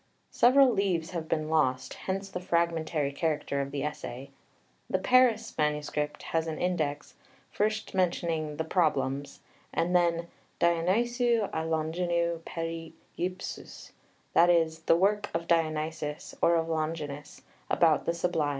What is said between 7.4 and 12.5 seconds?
first mentioning the "Problems," and then ΔΙΟΝΥΣΙΟΥ Η ΛΟΓΓΙΝΟΥ